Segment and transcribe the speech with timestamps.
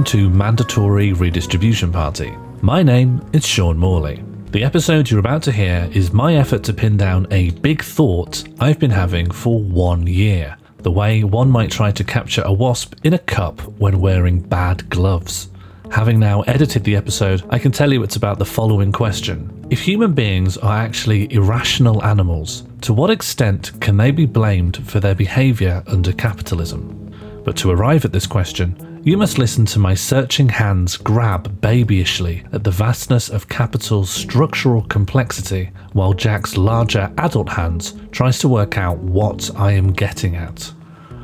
[0.00, 2.34] welcome to Mandatory Redistribution Party.
[2.62, 4.24] My name is Sean Morley.
[4.50, 8.42] The episode you're about to hear is my effort to pin down a big thought
[8.60, 10.56] I've been having for one year.
[10.78, 14.88] The way one might try to capture a wasp in a cup when wearing bad
[14.88, 15.50] gloves.
[15.90, 19.66] Having now edited the episode, I can tell you it's about the following question.
[19.68, 24.98] If human beings are actually irrational animals, to what extent can they be blamed for
[24.98, 26.96] their behaviour under capitalism?
[27.44, 32.46] But to arrive at this question, you must listen to my searching hands grab babyishly
[32.52, 38.76] at the vastness of capital's structural complexity, while Jack's larger adult hands tries to work
[38.76, 40.72] out what I am getting at.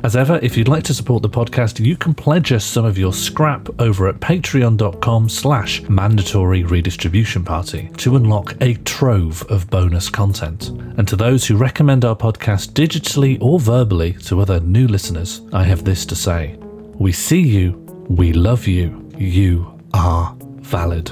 [0.03, 2.97] As ever, if you'd like to support the podcast, you can pledge us some of
[2.97, 10.09] your scrap over at patreon.com slash mandatory redistribution party to unlock a trove of bonus
[10.09, 10.69] content.
[10.97, 15.63] And to those who recommend our podcast digitally or verbally to other new listeners, I
[15.63, 16.57] have this to say.
[16.99, 17.73] We see you,
[18.09, 21.11] we love you, you are valid.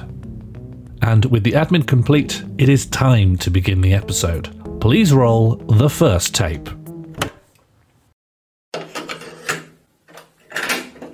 [1.04, 4.50] And with the admin complete, it is time to begin the episode.
[4.82, 6.68] Please roll the first tape.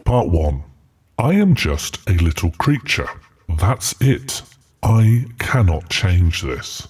[0.06, 0.64] Part 1
[1.20, 3.10] I am just a little creature.
[3.50, 4.42] That's it.
[4.82, 6.88] I cannot change this.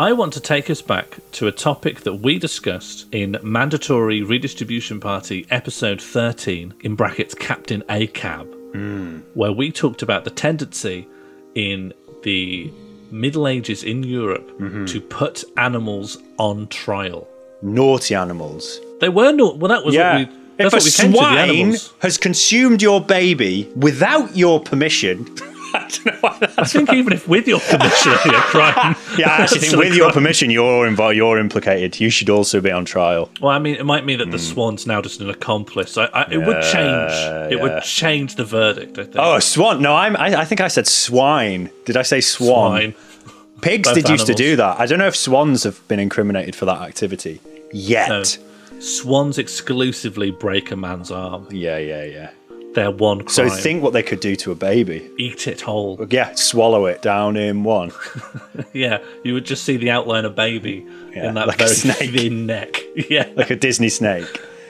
[0.00, 5.00] I want to take us back to a topic that we discussed in Mandatory Redistribution
[5.00, 9.16] Party episode 13, in brackets Captain ACAB, hmm.
[9.34, 11.08] where we talked about the tendency
[11.56, 11.92] in
[12.22, 12.72] the
[13.10, 14.84] Middle Ages in Europe mm-hmm.
[14.84, 17.26] to put animals on trial.
[17.60, 18.78] Naughty animals.
[19.00, 19.58] They were not.
[19.58, 20.18] Well, that was Yeah.
[20.18, 20.34] what we.
[20.58, 24.60] That's if a what we came to the swine has consumed your baby without your
[24.60, 25.24] permission,
[25.74, 28.96] I don't know why I think even if with your permission, you're crime.
[29.18, 31.16] Yeah, I actually think with your permission, you're involved.
[31.16, 31.98] You're implicated.
[32.00, 33.30] You should also be on trial.
[33.40, 34.30] Well, I mean, it might mean that Hmm.
[34.32, 35.96] the swan's now just an accomplice.
[35.98, 37.12] I, I, it would change.
[37.52, 37.62] It yeah.
[37.62, 38.98] would change the verdict.
[38.98, 39.16] I think.
[39.18, 39.82] Oh, a swan?
[39.82, 40.16] No, I'm.
[40.16, 41.70] I, I think I said swine.
[41.84, 42.92] Did I say swan?
[42.92, 42.94] Swine.
[43.60, 44.78] Pigs Both did used to do that.
[44.78, 47.40] I don't know if swans have been incriminated for that activity
[47.72, 48.08] yet.
[48.08, 48.22] No.
[48.80, 51.48] Swans exclusively break a man's arm.
[51.50, 52.30] Yeah, yeah, yeah.
[52.74, 53.28] They're one crime.
[53.28, 55.10] So think what they could do to a baby.
[55.18, 56.06] Eat it whole.
[56.10, 57.92] Yeah, swallow it down in one.
[58.74, 61.74] Yeah, you would just see the outline of baby Yeah, in that like a very
[61.74, 62.10] snake.
[62.12, 62.76] thin neck.
[63.10, 64.26] Yeah, like a Disney snake.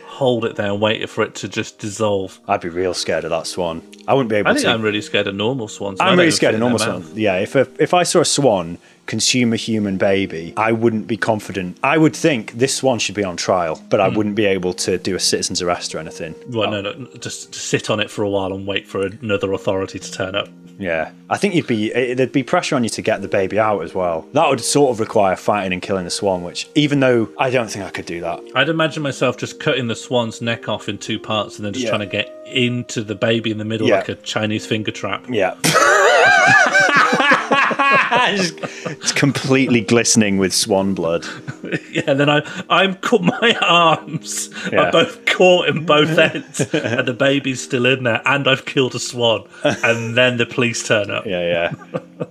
[0.06, 2.41] hold it there and wait for it to just dissolve.
[2.48, 3.82] I'd be real scared of that swan.
[4.06, 4.70] I wouldn't be able I think to.
[4.72, 6.00] I'm really scared of normal swans.
[6.00, 7.12] I I'm really scared of normal swans.
[7.15, 8.78] Yeah, if a, if I saw a swan
[9.09, 11.79] consume a human baby, I wouldn't be confident.
[11.83, 13.99] I would think this one should be on trial, but.
[14.01, 16.35] I wouldn't be able to do a citizen's arrest or anything.
[16.49, 19.53] Well, no, no, just, just sit on it for a while and wait for another
[19.53, 20.49] authority to turn up.
[20.79, 23.59] Yeah, I think you'd be eh, there'd be pressure on you to get the baby
[23.59, 24.29] out as well.
[24.35, 27.69] That would sort of require fighting and killing the swan, which even though I don't
[27.69, 28.41] think I could do that.
[28.55, 31.85] I'd imagine myself just cutting the swan's neck off in two parts and then just
[31.85, 31.91] Yeah.
[31.91, 33.97] trying to get into the baby in the middle Yeah.
[33.97, 35.27] like a Chinese finger trap.
[35.29, 35.55] Yeah.
[38.37, 41.27] Just- it's completely glistening with swan blood.
[41.91, 43.22] Yeah, then I, I'm caught.
[43.22, 44.89] My arms Yeah.
[44.89, 48.95] are both caught in both ends, and the baby's still in there, and I've killed
[48.95, 49.47] a swan.
[49.65, 51.27] And then the police turn up.
[51.27, 51.72] Yeah, yeah,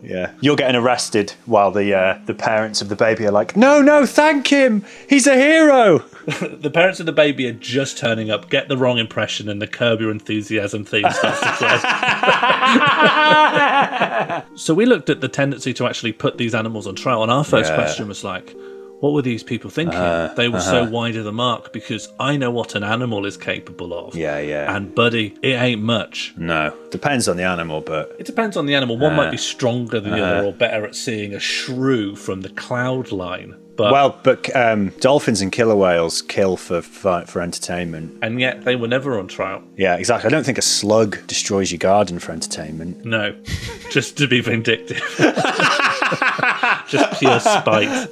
[0.01, 0.31] yeah.
[0.41, 4.05] You're getting arrested while the uh, the parents of the baby are like, "No, no,
[4.05, 4.83] thank him.
[5.09, 8.97] He's a hero." The parents of the baby are just turning up, get the wrong
[8.97, 11.77] impression, and the Curb Your Enthusiasm theme starts to play.
[14.57, 17.43] so we looked at the tendency to actually put these animals on trial, and our
[17.43, 17.75] first Yeah.
[17.77, 18.53] question was like,
[18.99, 19.97] what were these people thinking?
[19.99, 23.37] Uh, they were so wide of the mark because I know what an animal is
[23.37, 24.15] capable of.
[24.15, 24.75] Yeah, yeah.
[24.75, 26.33] And buddy, it ain't much.
[26.35, 28.97] No, depends on the animal, but It depends on the animal.
[28.97, 32.41] One Uh, might be stronger than the other or better at seeing a shrew from
[32.41, 33.55] the cloud line.
[33.77, 38.17] But well, but um, dolphins and killer whales kill for, for for entertainment.
[38.23, 39.61] and yet they were never on trial.
[39.77, 40.27] Yeah, exactly.
[40.27, 43.05] I don't think a slug destroys your garden for entertainment.
[43.05, 43.35] No,
[43.91, 44.97] just to be vindictive.
[46.87, 47.87] just pure spite.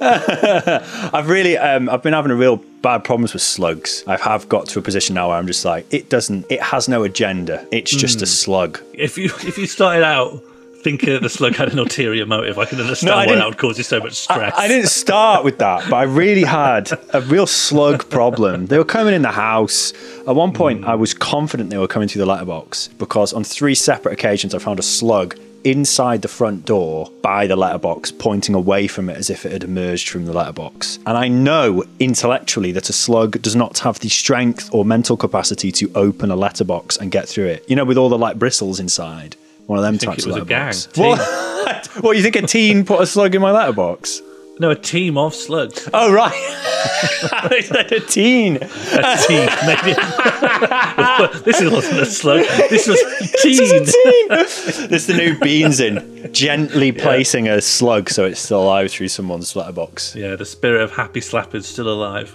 [1.14, 4.04] I've really, um, I've been having a real bad problems with slugs.
[4.06, 6.88] I have got to a position now where I'm just like, it doesn't, it has
[6.88, 7.66] no agenda.
[7.72, 8.24] It's just Hmm.
[8.24, 8.80] a slug.
[8.94, 10.42] If you if you started out
[10.86, 13.44] thinking that uh, the slug had an ulterior motive, I can understand I why that
[13.44, 14.54] would cause you so much stress.
[14.56, 18.66] I didn't start with that, but I really had a real slug problem.
[18.66, 19.92] They were coming in the house.
[20.28, 20.90] At one point, hmm.
[20.90, 24.60] I was confident they were coming through the letterbox because on three separate occasions, I
[24.60, 29.28] found a slug inside the front door by the letterbox, pointing away from it as
[29.28, 31.00] if it had emerged from the letterbox.
[31.04, 35.72] And I know intellectually that a slug does not have the strength or mental capacity
[35.72, 37.68] to open a letterbox and get through it.
[37.68, 39.34] You know, with all the like bristles inside.
[39.66, 40.72] One of them think types it was a gang.
[40.72, 40.96] letterbox.
[40.96, 41.86] What?
[42.04, 42.16] what?
[42.16, 44.22] You think a teen put a slug in my letterbox?
[44.58, 45.86] No, a team of slugs.
[45.92, 48.56] Oh right, I said a teen.
[48.56, 49.92] A team, maybe.
[51.44, 52.46] this wasn't a slug.
[52.70, 54.28] This was a team.
[54.28, 56.30] This is the new beans in.
[56.32, 60.16] Gently placing a slug so it's still alive through someone's letterbox.
[60.16, 62.34] Yeah, the spirit of happy slappers still alive.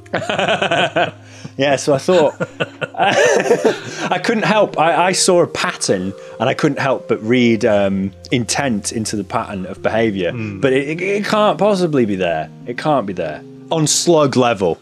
[1.57, 2.35] Yeah, so I thought
[4.11, 4.77] I couldn't help.
[4.79, 9.23] I, I saw a pattern, and I couldn't help but read um, intent into the
[9.23, 10.31] pattern of behaviour.
[10.31, 10.59] Hmm.
[10.59, 12.49] But it, it, it can't possibly be there.
[12.65, 14.77] It can't be there on slug level.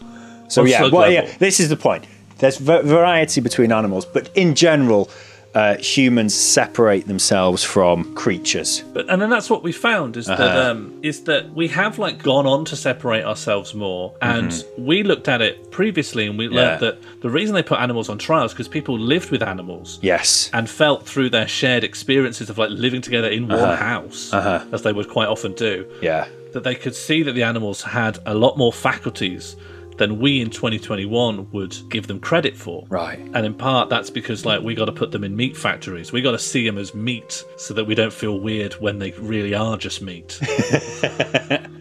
[0.48, 1.12] So On yeah, well, level.
[1.12, 2.04] yeah, this is the point.
[2.38, 5.10] There's va- variety between animals, but in general,
[5.54, 8.84] uh, humans separate themselves from creatures.
[8.92, 10.70] But and then that's what we found is that Uh-huh.
[10.70, 15.28] um, is that we have like gone on to separate ourselves more, and we looked
[15.28, 16.84] at it previously, and we learned Mm-hmm.
[16.84, 16.90] Yeah.
[16.92, 19.98] that the reason they put animals on trials because people lived with animals.
[20.02, 20.50] Yes.
[20.52, 23.66] And felt through their shared experiences of like living together in Uh-huh.
[23.66, 24.32] one house,
[24.72, 26.26] as they would quite often do, Yeah.
[26.52, 29.56] that they could see that the animals had a lot more faculties
[30.00, 32.86] than we in 2021 would give them credit for.
[32.88, 33.18] Right.
[33.18, 36.10] And in part, that's because like we got to put them in meat factories.
[36.10, 39.10] We got to see them as meat so that we don't feel weird when they
[39.12, 40.40] really are just meat.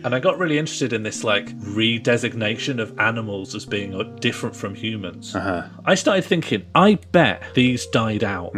[0.03, 4.53] and I got really interested in this like redesignation of animals as being uh, different
[4.53, 5.33] from humans.
[5.85, 8.53] I started thinking, I bet these died out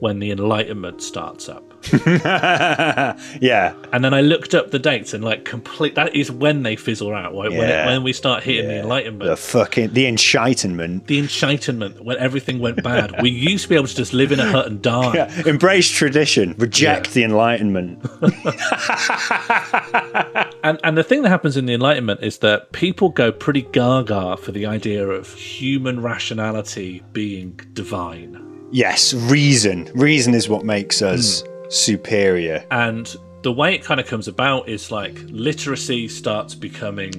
[0.00, 1.71] when the Enlightenment starts up.
[3.40, 3.74] Yeah.
[3.92, 7.14] And then I looked up the dates and like complete that is when they fizzle
[7.14, 7.34] out.
[7.34, 7.50] Right?
[7.50, 9.28] When, it, when we start hitting the Enlightenment.
[9.30, 11.06] The fucking the enlightenment.
[11.06, 13.20] the enlightenment when everything went bad.
[13.22, 15.14] we used to be able to just live in a hut and die.
[15.14, 15.42] Yeah.
[15.46, 16.54] Embrace tradition.
[16.58, 17.12] Reject Yeah.
[17.12, 18.04] the enlightenment.
[20.64, 24.36] And and the thing that happens in the Enlightenment is that people go pretty gaga
[24.36, 28.68] for the idea of human rationality being divine.
[28.70, 29.90] yes, reason.
[29.94, 31.51] Reason is what makes us hmm.
[31.72, 32.64] Superior.
[32.70, 37.12] And the way it kind of comes about is like literacy starts becoming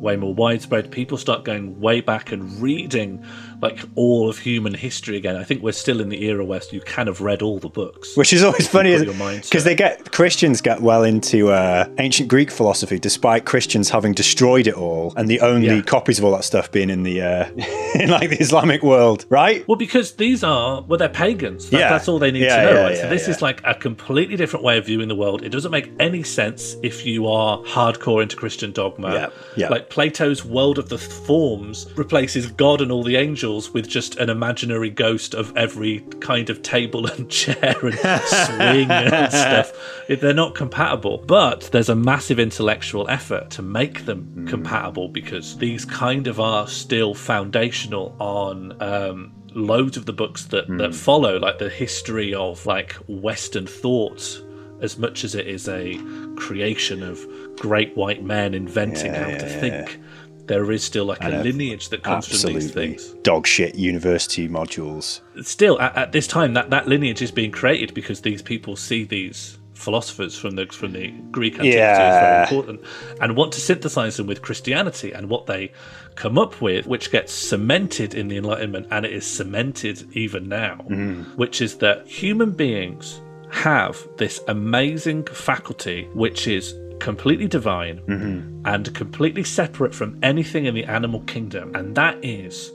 [0.00, 0.90] way more widespread.
[0.90, 3.24] People start going way back and reading
[3.62, 5.36] like all of human history again.
[5.36, 8.16] I think we're still in the era where you kind of read all the books.
[8.16, 11.50] Which is always funny put your mind to because they get Christians get well into
[11.50, 15.82] uh, ancient Greek philosophy, despite Christians having destroyed it all, and the only Yeah.
[15.82, 17.46] copies of all that stuff being in the uh,
[17.94, 19.66] in like the Islamic world, right?
[19.68, 21.70] Well, because these are well, they're pagans.
[21.70, 21.90] That- Yeah.
[21.90, 22.82] that's all they need Yeah, to know.
[22.84, 22.96] right?
[22.98, 25.42] so this is like a completely different way of viewing the world.
[25.44, 29.12] It doesn't make any sense if you are hardcore into Christian dogma.
[29.14, 29.26] Yeah,
[29.56, 29.68] yeah.
[29.68, 34.30] Like Plato's world of the forms replaces God and all the angels with just an
[34.30, 39.72] imaginary ghost of every kind of table and chair and swing and stuff.
[40.08, 44.46] They're not compatible, but there's a massive intellectual effort to make them Hmm.
[44.46, 50.66] compatible because these kind of are still foundational on um, loads of the books that,
[50.66, 50.78] Hmm.
[50.78, 54.42] that follow, like the history of like Western thought,
[54.80, 55.98] as much as it is a
[56.36, 57.24] creation of
[57.56, 59.98] great white men inventing how to think.
[60.46, 63.14] There is still like a lineage that comes from these things.
[63.22, 65.20] dog shit university modules.
[65.42, 69.04] still at, at this time that that lineage is being created because these people see
[69.04, 72.80] these philosophers from the from the Greek antiquity as very important
[73.20, 75.72] and want to synthesize them with Christianity and what they
[76.14, 80.76] come up with which gets cemented in the enlightenment and it is cemented even now
[80.88, 81.24] mm.
[81.36, 83.20] which is that human beings
[83.50, 88.62] have this amazing faculty which is completely divine mm-hmm.
[88.64, 92.70] and completely separate from anything in the animal kingdom and that is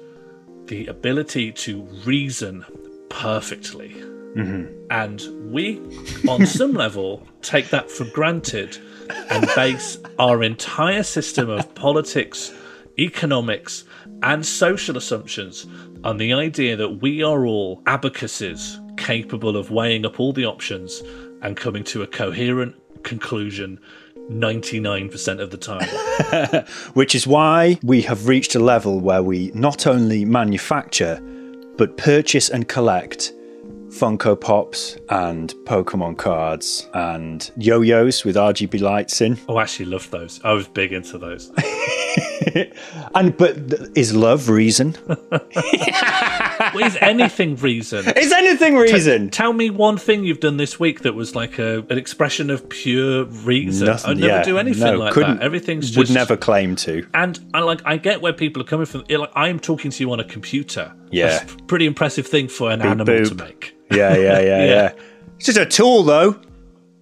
[0.66, 2.66] the ability to reason
[3.10, 3.90] perfectly.
[4.36, 4.66] Mm-hmm.
[4.92, 5.80] And we,
[6.28, 8.78] on some level, take that for granted
[9.30, 12.54] and base our entire system of politics,
[13.00, 13.86] economics,
[14.24, 15.66] and social assumptions
[16.04, 21.02] on the idea that we are all abacuses capable of weighing up all the options
[21.42, 23.80] and coming to a coherent conclusion
[24.30, 26.66] 99% of the time.
[26.94, 31.22] Which is why we have reached a level where we not only manufacture,
[31.78, 33.34] but purchase and collect
[33.98, 39.40] Funko Pops and Pokemon cards and yo yos with RGB lights in.
[39.50, 40.40] oh, I actually loved those.
[40.44, 41.52] I was big into those.
[43.14, 43.58] And but
[43.96, 44.96] is love reason?
[46.74, 48.06] Well, is anything reason?
[48.18, 49.30] Is anything reason?
[49.30, 52.68] Tell me one thing you've done this week that was like a, an expression of
[52.68, 53.88] pure reason.
[53.88, 54.12] Nothing.
[54.12, 55.44] I'd never yeah, do anything no, like couldn't, that.
[55.44, 57.08] Everything's just would never claim to.
[57.14, 59.04] And I like I get where people are coming from.
[59.08, 60.94] It- Like I'm talking to you on a computer.
[61.12, 61.28] Yeah.
[61.40, 63.76] That's a pretty impressive thing for an animal to make.
[63.92, 64.66] Yeah, yeah, yeah, Yeah.
[64.66, 64.92] yeah.
[65.38, 66.40] It's just a tool, though.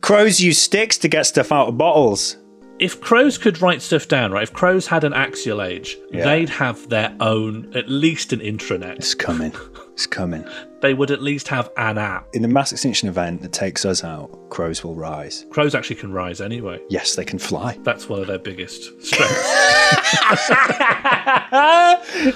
[0.01, 2.37] Crows use sticks to get stuff out of bottles.
[2.77, 4.43] If crows could write stuff down, right?
[4.43, 6.25] If crows had an axial age, Yeah.
[6.25, 8.97] they'd have their own, at least an intranet.
[8.97, 9.53] It's coming.
[9.93, 10.45] It's coming.
[10.81, 12.27] They would at least have an app.
[12.35, 15.43] In the mass extinction event that takes us out, crows will rise.
[15.49, 16.79] Crows actually can rise anyway.
[16.89, 17.79] Yes, they can fly.
[17.81, 19.51] That's one of their biggest strengths.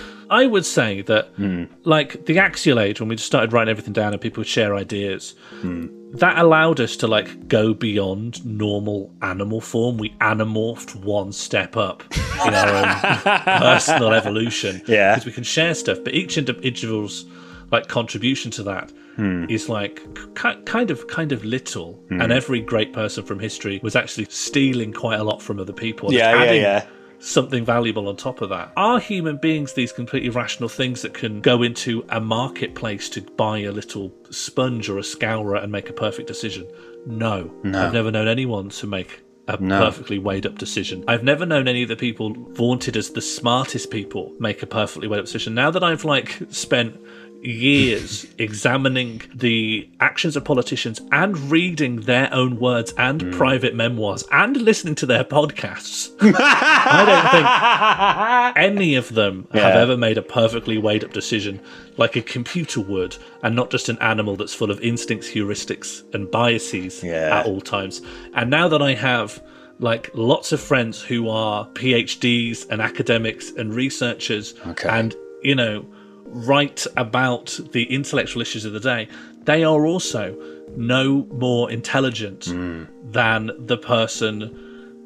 [0.29, 1.65] I would say that, hmm.
[1.83, 4.75] like the axial age, when we just started writing everything down and people would share
[4.75, 5.88] ideas, hmm.
[6.13, 9.98] that allowed us to like go beyond normal animal form.
[9.98, 12.03] We animorphed one step up
[12.45, 12.67] in our
[13.25, 14.81] own personal evolution.
[14.88, 15.15] Yeah.
[15.15, 17.25] because we can share stuff, but each individual's
[17.71, 19.45] like contribution to that hmm.
[19.50, 20.03] is like
[20.36, 22.03] ki- kind of kind of little.
[22.09, 26.13] And every great person from history was actually stealing quite a lot from other people.
[26.13, 26.88] Yeah, yeah, yeah.
[27.19, 28.71] Something valuable on top of that.
[28.77, 33.59] Are human beings these completely rational things that can go into a marketplace to buy
[33.59, 36.69] a little sponge or a scourer and make a perfect decision?
[37.05, 37.53] No.
[37.65, 41.03] I've never known anyone to make a perfectly weighed up decision.
[41.07, 45.07] I've never known any of the people vaunted as the smartest people make a perfectly
[45.07, 45.55] weighed up decision.
[45.55, 46.95] Now that I've like spent
[47.41, 53.31] years examining the actions of politicians and reading their own words and hmm.
[53.31, 56.12] private memoirs and listening to their podcasts.
[56.22, 61.62] I don't think any of them have ever made a perfectly weighed up decision
[61.98, 66.31] like a computer would, and not just an animal that's full of instincts, heuristics, and
[66.31, 67.39] biases Yeah.
[67.39, 68.01] at all times.
[68.34, 69.43] And now that I have
[69.79, 74.89] like lots of friends who are PhDs and academics and researchers, Okay.
[74.89, 75.86] and you know,
[76.31, 79.07] write about the intellectual issues of the day,
[79.43, 80.36] they are also
[80.77, 82.83] no more intelligent Hmm.
[83.12, 84.51] than the person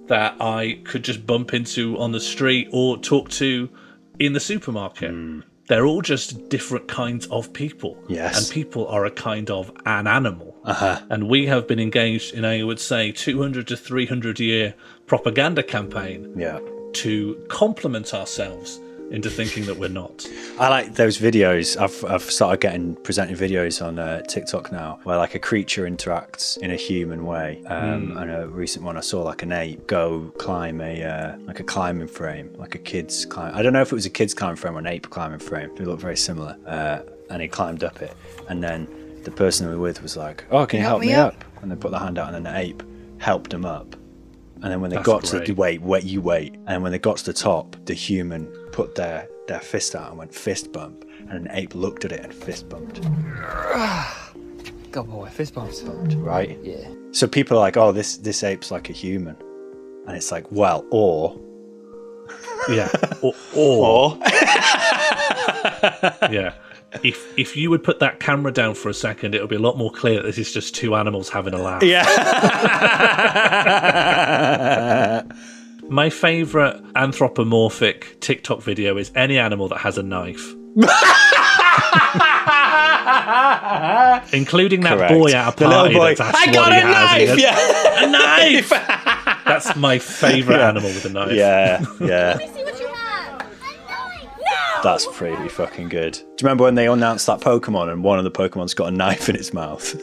[0.07, 3.69] that I could just bump into on the street or talk to
[4.19, 5.11] in the supermarket.
[5.11, 5.39] Hmm.
[5.69, 7.97] They're all just different kinds of people.
[8.09, 8.37] Yes.
[8.37, 10.57] And people are a kind of an animal.
[10.65, 10.99] Uh-huh.
[11.09, 14.73] And we have been engaged in, I would say, 200 to 300 year
[15.07, 16.59] propaganda campaign Yeah.
[16.93, 18.81] to complement ourselves
[19.13, 20.27] into thinking that we're not.
[20.59, 21.79] I like those videos.
[21.79, 26.57] I've, I've started getting presented videos on uh, TikTok now where like a creature interacts
[26.57, 27.63] in a human way.
[27.67, 31.59] Um, And a recent one I saw like an ape go climb a uh, like
[31.59, 33.55] a climbing frame, like a kid's climb.
[33.55, 35.69] I don't know if it was a kid's climbing frame or an ape climbing frame.
[35.75, 36.57] They look very similar.
[36.65, 38.15] Uh, and he climbed up it,
[38.49, 38.87] and then
[39.23, 41.43] the person we were with was like, "Oh, can you help me me up?" up?"
[41.63, 42.83] And they put their hand out, and then the ape
[43.17, 43.95] helped him up.
[44.61, 46.55] And then when they That's got to the wait, wait, you wait.
[46.67, 50.17] And when they got to the top, the human put their their fist out and
[50.17, 52.99] went fist bump, and an ape looked at it and fist bumped.
[54.91, 55.81] Good boy, fist bumps.
[55.83, 56.59] Right?
[56.61, 56.89] Yeah.
[57.11, 59.37] So people are like, "Oh, this this ape's like a human,"
[60.07, 61.39] and it's like, well, or
[62.69, 62.89] Yeah.
[63.23, 64.17] Or, or or
[66.29, 66.53] yeah.
[67.03, 69.77] If if you would put that camera down for a second, it'll be a lot
[69.77, 71.81] more clear that this is just two animals having a laugh.
[71.83, 72.03] yeah,
[75.89, 80.53] My favourite anthropomorphic TikTok video is any animal that has a knife.
[84.33, 85.13] Including that Correct.
[85.13, 86.15] boy at a the party little boy.
[86.15, 87.29] that's I got a knife.
[87.29, 88.69] has Yeah, A knife!
[89.45, 91.33] That's my favourite animal with a knife.
[91.33, 92.37] yeah, yeah.
[92.37, 93.39] see what you have.
[94.39, 94.81] No!
[94.81, 96.13] That's pretty fucking good.
[96.13, 98.91] Do you remember when they announced that Pokemon and one of the Pokemon's got a
[98.95, 99.93] knife in its mouth?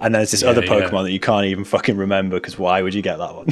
[0.00, 0.70] And there's this other yeah.
[0.70, 3.46] Pokemon that you can't even fucking remember because why would you get that one?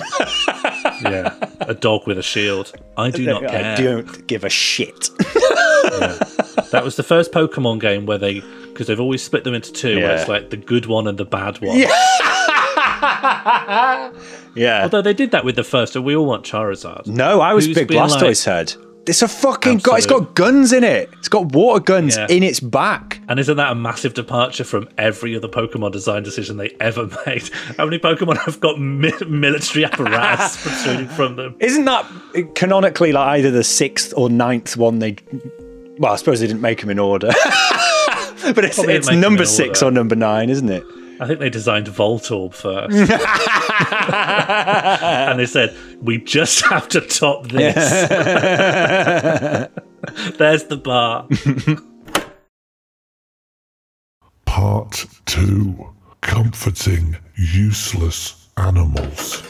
[1.03, 1.35] Yeah.
[1.61, 2.73] A dog with a shield.
[2.97, 3.75] I do not care.
[3.75, 5.11] I don't give a shit.
[6.71, 9.97] That was the first Pokemon game where they, because they've always split them into two,
[10.01, 11.79] where it's like the good one and the bad one.
[14.55, 14.83] yeah.
[14.83, 17.07] Although they did that with the first, and we all want Charizard.
[17.07, 18.75] No, I was Who's big been like- Blastoise head.
[19.07, 19.97] It's a fucking got.
[19.99, 21.09] It's got guns in it.
[21.19, 22.27] It's got water guns Yeah.
[22.29, 23.21] in its back.
[23.29, 27.49] And isn't that a massive departure from every other Pokemon design decision they ever made?
[27.77, 31.57] How many Pokemon have got mi- military apparatus protruding from them?
[31.61, 32.05] Isn't that
[32.37, 35.17] uh, canonically like either the sixth or ninth one they?
[35.99, 37.29] Well, I suppose they didn't make them in order,
[38.55, 40.85] but it's, it's didn't make them number six or number nine, isn't it?
[41.21, 42.97] I think they designed Voltorb first.
[45.03, 47.75] and they said, we just have to top this.
[50.39, 51.29] There's the bar.
[54.47, 55.87] Part 2
[56.23, 59.43] Comforting Useless Animals.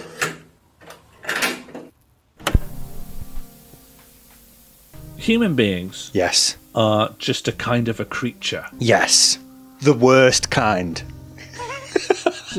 [5.17, 6.57] Human beings Yes.
[6.75, 8.67] are just a kind of a creature.
[8.79, 9.39] Yes.
[9.83, 11.03] The worst kind.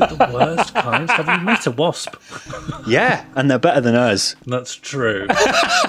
[0.00, 1.08] The worst kind.
[1.10, 2.14] Have you met a wasp?
[2.86, 4.34] Yeah, and they're better than us.
[4.46, 5.26] That's true.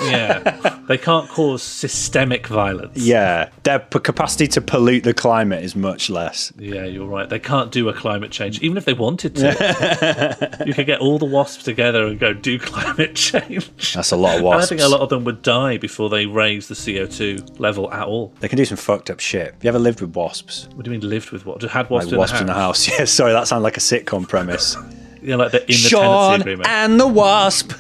[0.02, 0.80] yeah.
[0.88, 2.98] They can't cause systemic violence.
[2.98, 6.52] Yeah, their p- capacity to pollute the climate is much less.
[6.58, 7.30] Yeah, you're right.
[7.30, 10.64] They can't do a climate change, even if they wanted to.
[10.66, 13.94] you could get all the wasps together and go do climate change.
[13.94, 16.26] That's a lot of And I think a lot of them would die before they
[16.26, 18.34] raise the CO2 level at all.
[18.40, 19.54] They can do some fucked up shit.
[19.54, 20.68] Have you ever lived with wasps?
[20.76, 21.62] What do you mean lived with what?
[21.62, 22.84] Had wasps, Like wasps in the house.
[22.94, 24.76] Yeah, sorry, that sounds like a sitcom premise.
[25.22, 26.70] Yeah, like the in the Sean tenancy agreement.
[26.70, 27.72] and the wasp.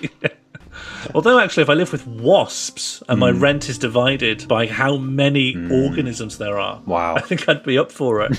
[0.00, 0.28] Yeah.
[1.14, 3.40] Although actually, if I live with wasps and my Hmm.
[3.40, 7.16] rent is divided by how many organisms there are, Wow.
[7.16, 8.32] I think I'd be up for it.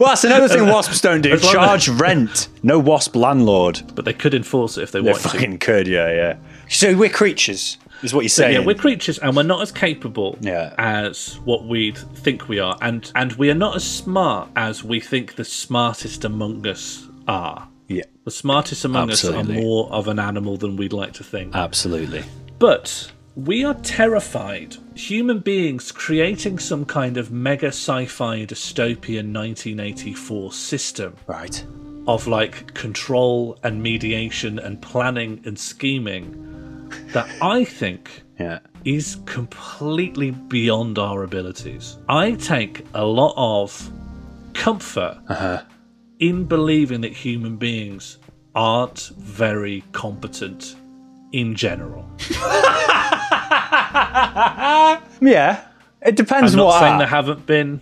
[0.00, 1.38] Well, that's another thing wasps don't do.
[1.38, 2.48] Charge rent.
[2.64, 3.80] No wasp landlord.
[3.94, 5.28] but they could enforce it if they They want to.
[5.28, 6.36] fucking could, yeah, yeah.
[6.68, 8.54] So we're creatures, is what you're saying.
[8.54, 10.74] yeah, we're creatures, and we're not as capable Yeah.
[10.78, 15.00] as what we'd think we are, and and we are not as smart as we
[15.00, 17.68] think the smartest among us are.
[17.88, 21.54] yeah, The smartest among us are more of an animal than we'd like to think.
[21.54, 22.22] absolutely.
[22.58, 24.76] But we are terrified.
[24.94, 31.64] Human beings creating some kind of mega sci fi dystopian 1984 system Right.
[32.06, 36.53] of like control and mediation and planning and scheming
[37.12, 38.58] that I think Yeah.
[38.84, 41.98] is completely beyond our abilities.
[42.08, 43.90] I take a lot of
[44.54, 45.62] comfort uh-huh.
[46.18, 48.18] in believing that human beings
[48.54, 50.76] aren't very competent
[51.32, 52.08] in general.
[55.20, 55.64] Yeah.
[56.02, 56.80] It depends I'm not what.
[56.80, 57.80] saying there haven't been.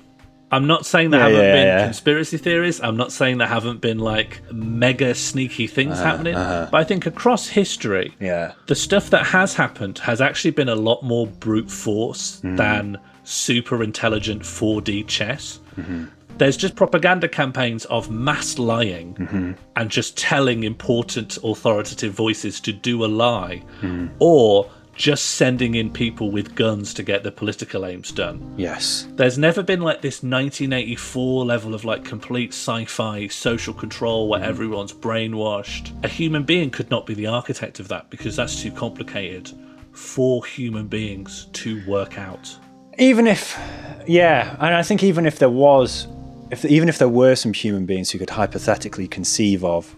[0.53, 1.85] I'm not saying there Yeah, haven't yeah, been yeah.
[1.85, 2.81] conspiracy theories.
[2.81, 6.35] I'm not saying there haven't been like mega sneaky things happening.
[6.35, 8.53] But I think across history, yeah.
[8.67, 12.57] the stuff that has happened has actually been a lot more brute force Mm-hmm.
[12.57, 15.61] than super intelligent 4D chess.
[15.79, 16.05] Mm-hmm.
[16.39, 19.53] There's just propaganda campaigns of mass lying Mm-hmm.
[19.77, 24.11] and just telling important authoritative voices to do a lie, Mm.
[24.19, 28.55] or just sending in people with guns to get their political aims done.
[28.57, 29.07] Yes.
[29.15, 34.47] There's never been like this 1984 level of like complete sci-fi social control where mm.
[34.47, 35.93] everyone's brainwashed.
[36.05, 39.51] A human being could not be the architect of that because that's too complicated
[39.93, 42.57] for human beings to work out.
[42.99, 43.59] Even if,
[44.07, 46.07] yeah, and I think even if there was,
[46.51, 49.97] if even if there were some human beings who could hypothetically conceive of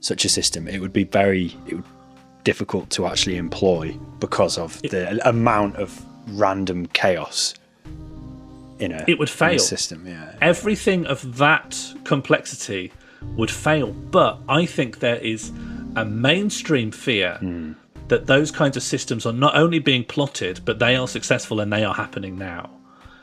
[0.00, 1.84] such a system, it would be very it would,
[2.46, 7.54] difficult to actually employ because of the amount of random chaos
[8.78, 9.58] in a It would fail.
[9.58, 10.06] system.
[10.06, 10.32] Yeah.
[10.40, 12.92] Everything of that complexity
[13.36, 15.50] would fail, but I think there is
[15.96, 17.72] a mainstream fear hmm.
[18.06, 21.72] that those kinds of systems are not only being plotted, but they are successful and
[21.72, 22.70] they are happening now.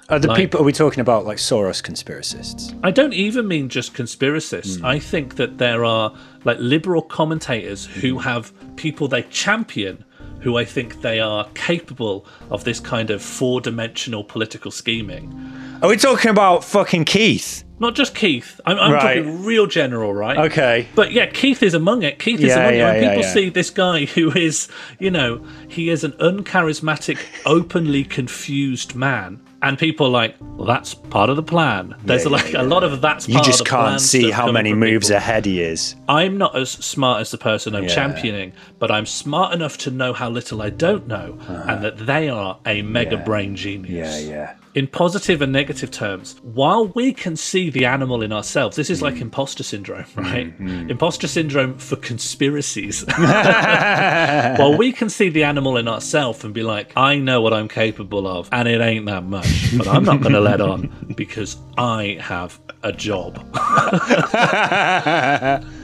[0.09, 2.77] Are the Like- people are we talking about like Soros conspiracists?
[2.83, 4.79] I don't even mean just conspiracists.
[4.79, 4.85] Hmm.
[4.85, 6.13] I think that there are
[6.43, 8.19] like liberal commentators who hmm.
[8.19, 10.03] have people they champion
[10.43, 15.33] who I think they are capable of this kind of four dimensional political scheming.
[15.81, 17.63] Are we talking about fucking Keith?
[17.79, 18.59] Not just Keith.
[18.65, 19.15] I'm, I'm Right.
[19.15, 20.37] talking real general, right?
[20.37, 20.87] Okay.
[20.95, 22.19] But yeah, Keith is among it.
[22.19, 22.93] Keith is among yeah, it.
[22.93, 23.33] When yeah, people yeah.
[23.33, 24.67] see this guy who is,
[24.99, 30.93] you know, he is an uncharismatic, openly confused man, and people are like, well, that's
[30.93, 31.95] part of the plan.
[32.03, 33.97] There's Yeah, like yeah, a lot of that's You part just of the plan You
[33.99, 35.17] just can't see how many moves people.
[35.17, 35.95] ahead he is.
[36.07, 37.89] I'm not as smart as the person I'm Yeah.
[37.95, 41.63] championing, but I'm smart enough to know how little I don't know, uh-huh.
[41.67, 44.21] and that they are a mega brain genius.
[44.23, 44.53] Yeah, yeah.
[44.75, 48.99] In positive and negative terms, while we can see the animal in ourselves, this is
[48.99, 49.03] Mm.
[49.03, 50.51] like imposter syndrome, right?
[50.59, 53.05] Imposter syndrome for conspiracies.
[53.17, 57.67] while we can see the animal in ourselves and be like, I know what I'm
[57.67, 61.55] capable of, and it ain't that much, but I'm not going to let on because
[61.77, 63.45] I have a job.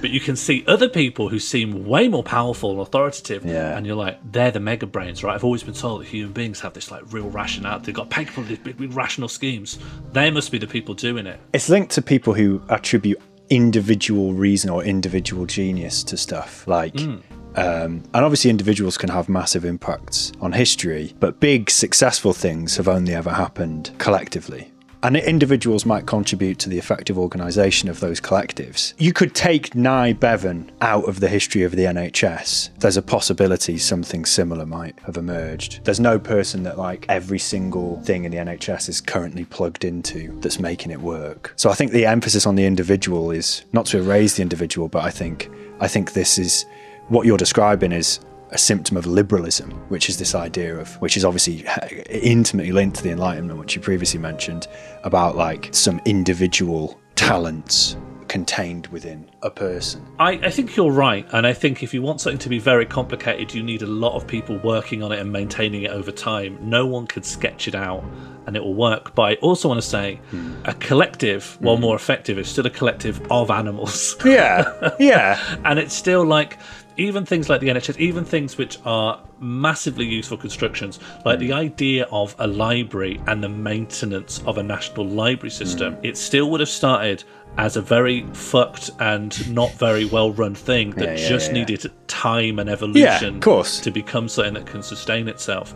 [0.02, 3.76] but you can see other people who seem way more powerful and authoritative, Yeah.
[3.78, 5.34] and you're like, they're the mega brains, right?
[5.36, 7.88] I've always been told that human beings have this like real rationality.
[7.88, 9.80] They've got capable of these big, big rational schemes.
[10.14, 11.40] They must be the people doing it.
[11.54, 16.68] It's linked to people who attribute individual reason or individual genius to stuff.
[16.68, 17.24] Like, um,
[17.56, 23.14] and obviously, individuals can have massive impacts on history, but big successful things have only
[23.16, 24.72] ever happened collectively.
[25.02, 28.94] And individuals might contribute to the effective organisation of those collectives.
[28.98, 32.78] You could take Nye Bevan out of the history of the NHS.
[32.80, 35.86] There's a possibility something similar might have emerged.
[35.86, 40.38] There's no person that, like, every single thing in the NHS is currently plugged into
[40.42, 41.54] that's making it work.
[41.56, 45.06] So I think the emphasis on the individual is not to erase the individual, but
[45.06, 46.66] I think I think this is
[47.08, 48.20] what you're describing is
[48.52, 52.98] a symptom of liberalism, which is this idea of, which is obviously uh, intimately linked
[52.98, 54.68] to the Enlightenment, which you previously mentioned,
[55.04, 57.96] about like some individual talents
[58.30, 60.06] contained within a person.
[60.20, 62.86] I, I think you're right, and I think if you want something to be very
[62.86, 66.58] complicated, you need a lot of people working on it and maintaining it over time.
[66.62, 68.04] No one could sketch it out
[68.50, 69.14] and it will work.
[69.14, 70.56] But I also want to say hmm.
[70.66, 71.82] a collective, while hmm.
[71.82, 74.16] more effective, is still a collective of animals.
[74.26, 75.40] Yeah, yeah.
[75.66, 76.58] and it's still like
[77.00, 81.54] even things like the NHS, even things which are massively useful constructions, like the hmm.
[81.54, 86.06] idea of a library and the maintenance of a national library system, hmm.
[86.06, 87.24] it still would have started
[87.58, 91.54] as a very fucked and not very well run thing that Yeah, yeah, just yeah,
[91.54, 93.80] needed time and evolution of course.
[93.80, 95.72] to become something that can sustain itself.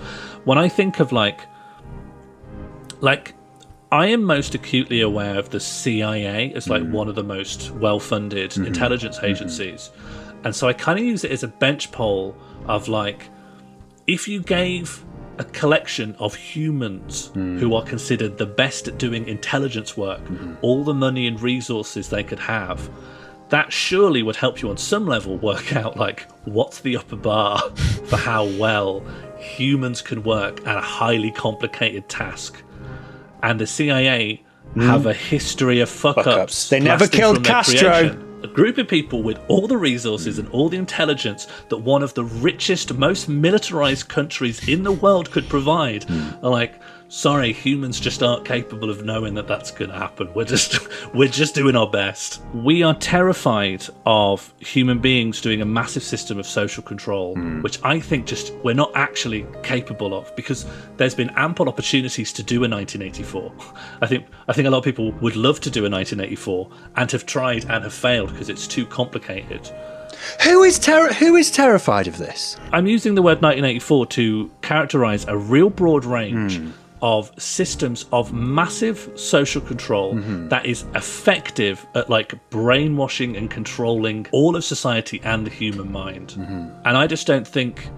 [0.45, 1.47] When I think of like
[3.01, 3.35] like
[3.91, 6.91] I am most acutely aware of the CIA as like hmm.
[6.91, 8.65] one of the most well-funded mm-hmm.
[8.65, 9.27] intelligence mm-hmm.
[9.27, 9.91] agencies.
[10.43, 13.29] And so I kind of use it as a bench poll of like
[14.07, 15.03] if you gave
[15.37, 17.57] a collection of humans hmm.
[17.57, 20.53] who are considered the best at doing intelligence work mm-hmm.
[20.61, 22.89] all the money and resources they could have
[23.49, 27.59] that surely would help you on some level work out like what's the upper bar
[28.05, 29.03] for how well
[29.39, 32.61] humans can work at a highly complicated task
[33.41, 34.43] and the CIA
[34.75, 35.09] have hmm.
[35.09, 36.15] a history of fuck.
[36.15, 36.69] Fuck-ups.
[36.69, 38.17] They never killed Castro.
[38.43, 42.13] A group of people with all the resources and all the intelligence that one of
[42.13, 46.73] the richest, most militarized countries in the world could provide are like,
[47.13, 50.33] sorry, humans just aren't capable of knowing that that's going to happen.
[50.33, 50.79] We're just,
[51.13, 52.41] we're just doing our best.
[52.55, 57.61] We are terrified of human beings doing a massive system of social control, hmm.
[57.61, 60.65] which I think just we're not actually capable of because
[60.97, 63.53] there's been ample opportunities to do a 1984.
[64.01, 67.11] I think I think a lot of people would love to do a 1984 and
[67.11, 69.69] have tried and have failed because it's too complicated.
[70.43, 72.57] Who is ter- Who is terrified of this?
[72.71, 76.71] I'm using the word 1984 to characterize a real broad range hmm.
[77.03, 80.47] Of systems of massive social control mm-hmm.
[80.47, 86.29] that is effective at like brainwashing and controlling all of society and the human mind.
[86.29, 86.69] Mm-hmm.
[86.85, 87.89] And I just don't think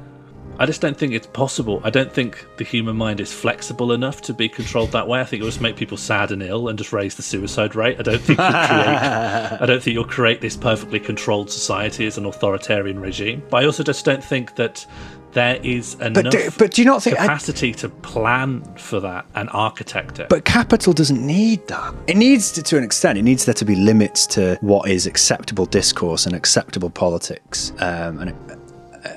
[0.58, 1.82] I just don't think it's possible.
[1.84, 5.20] I don't think the human mind is flexible enough to be controlled that way.
[5.20, 7.76] I think it will just make people sad and ill and just raise the suicide
[7.76, 8.00] rate.
[8.00, 8.62] I don't think you'll create
[9.62, 13.44] I don't think you'll create this perfectly controlled society as an authoritarian regime.
[13.50, 14.86] But I also just don't think that
[15.34, 19.26] there is enough do- but do you not think- I- capacity to plan for that
[19.36, 20.30] and architect it?
[20.30, 21.94] But capital doesn't need that.
[22.08, 23.18] It needs to, to an extent.
[23.18, 28.20] It needs there to be limits to what is acceptable discourse and acceptable politics um,
[28.20, 28.34] and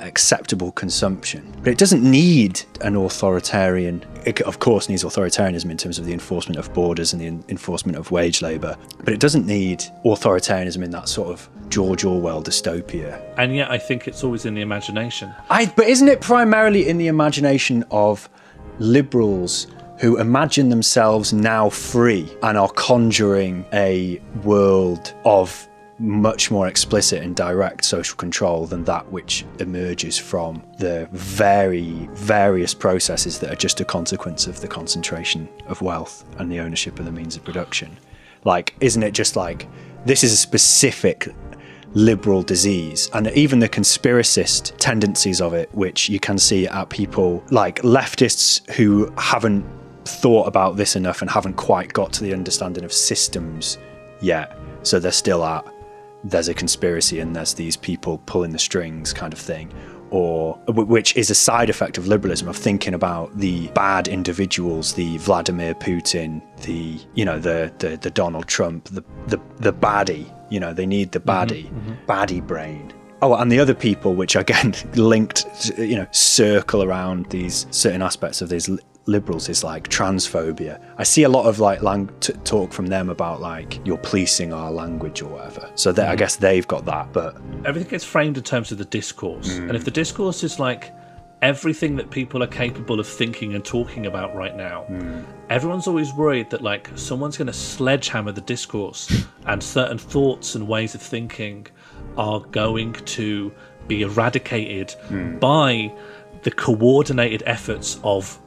[0.09, 1.55] acceptable consumption.
[1.63, 4.05] But it doesn't need an authoritarian.
[4.25, 7.97] It, of course, needs authoritarianism in terms of the enforcement of borders and the enforcement
[7.97, 8.77] of wage labour.
[9.05, 13.21] But it doesn't need authoritarianism in that sort of George Orwell dystopia.
[13.37, 15.33] and yet I think it's always in the imagination.
[15.51, 18.29] I, but isn't it primarily in the imagination of
[18.79, 19.67] liberals
[20.01, 25.68] who imagine themselves now free and are conjuring a world of
[25.99, 32.73] much more explicit and direct social control than that which emerges from the very various
[32.73, 37.05] processes that are just a consequence of the concentration of wealth and the ownership of
[37.05, 37.97] the means of production?
[38.45, 39.67] Like, isn't it just like
[40.05, 41.29] this is a specific
[41.95, 47.43] liberal disease and even the conspiracist tendencies of it which you can see at people
[47.51, 49.65] like leftists who haven't
[50.05, 53.79] thought about this enough and haven't quite got to the understanding of systems
[54.21, 55.67] yet so they're still at
[56.25, 59.73] there's a conspiracy and there's these people pulling the strings kind of thing
[60.11, 65.19] or which is a side effect of liberalism of thinking about the bad individuals the
[65.19, 70.61] vladimir putin the you know the the, the donald trump the, the the baddie you
[70.61, 72.11] know they need the mm-hmm, baddie mm-hmm.
[72.11, 72.93] baddie brain.
[73.21, 78.41] Oh, and the other people, which again linked, you know, circle around these certain aspects
[78.43, 78.71] of these
[79.09, 80.81] liberals is like transphobia.
[80.99, 84.53] I see a lot of like lang- t- talk from them about like you're policing
[84.53, 85.71] our language or whatever.
[85.75, 86.19] So that I mm.
[86.19, 89.49] guess they've got that, but everything gets framed in terms of the discourse.
[89.49, 89.69] Mm.
[89.69, 90.93] And if the discourse is like
[91.41, 95.25] everything that people are capable of thinking and talking about right now, mm.
[95.49, 100.69] everyone's always worried that like someone's going to sledgehammer the discourse and certain thoughts and
[100.69, 101.67] ways of thinking
[102.17, 103.53] are going to
[103.87, 104.95] be eradicated
[105.41, 105.91] by
[106.43, 108.39] the coordinated efforts of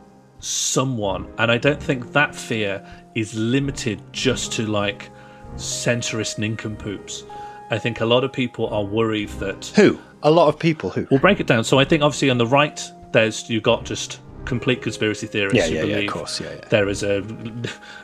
[0.41, 1.32] someone.
[1.38, 5.10] And I don't think that fear is limited just to like
[5.56, 7.23] centrist nincompoops.
[7.69, 9.99] I think a lot of people are worried that who?
[10.23, 11.08] A lot of people who.
[11.10, 11.63] we'll break it down.
[11.63, 15.82] So I think obviously on the right, there's you've got just complete conspiracy theorists Yeah,
[15.82, 16.67] who yeah, yeah, of course, yeah, yeah.
[16.69, 17.23] there is a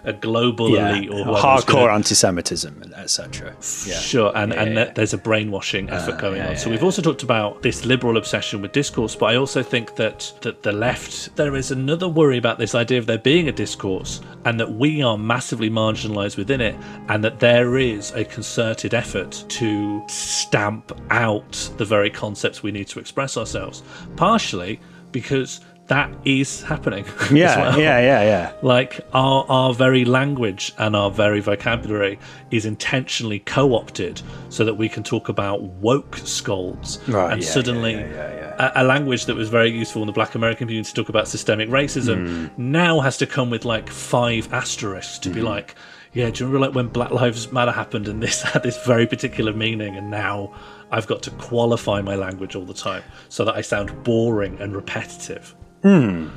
[0.04, 3.56] a global yeah, elite or hardcore anti-Semitism, etc.
[3.86, 4.00] Yeah.
[4.00, 4.92] Sure, and, and yeah, yeah.
[4.94, 6.58] there's a brainwashing effort uh, going yeah, on.
[6.58, 9.96] So yeah, we've also talked about this liberal obsession with discourse, but I also think
[9.96, 13.52] that that the left there is another worry about this idea of there being a
[13.52, 16.76] discourse and that we are massively marginalized within it,
[17.10, 22.88] and that there is a concerted effort to stamp out the very concepts we need
[22.88, 23.84] to express ourselves.
[24.16, 24.80] Partially
[25.12, 27.06] because that is happening.
[27.32, 27.80] Yeah, well.
[27.80, 28.54] yeah, yeah, yeah.
[28.62, 32.20] Like our our very language and our very vocabulary
[32.52, 37.00] is intentionally co-opted so that we can talk about woke scolds.
[37.08, 40.14] Right, and yeah, suddenly yeah, yeah, A, a language that was very useful in the
[40.14, 42.48] black American community to talk about systemic racism Hmm.
[42.72, 45.48] now has to come with like five asterisks to be Mm-hmm.
[45.48, 45.76] like,
[46.14, 49.06] yeah, do you remember like when Black Lives Matter happened and this had this very
[49.06, 50.54] particular meaning and now
[50.92, 54.76] I've got to qualify my language all the time so that I sound boring and
[54.76, 55.54] repetitive.
[55.88, 56.28] Hmm.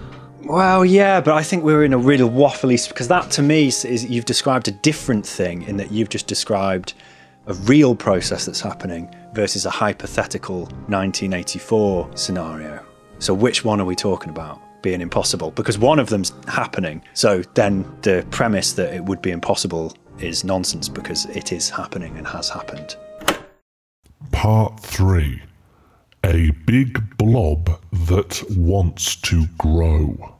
[0.45, 3.85] Well, yeah, but I think we're in a real waffly because that to me is,
[3.85, 6.95] is you've described a different thing in that you've just described
[7.49, 12.87] a real process that's happening versus a hypothetical 1984 scenario.
[13.19, 15.51] So which one are we talking about being impossible?
[15.51, 17.03] Because one of them's happening.
[17.15, 22.17] So then the premise that it would be impossible is nonsense because it is happening
[22.17, 22.95] and has happened.
[24.31, 25.43] Part 3
[26.25, 30.37] A big blob that wants to grow.